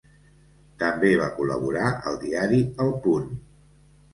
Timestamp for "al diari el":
2.13-2.91